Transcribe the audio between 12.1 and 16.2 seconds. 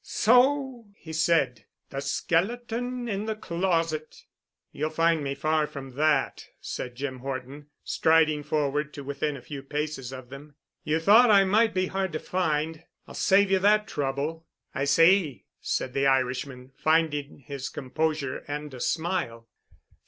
to find. I'll save you that trouble." "I see," said the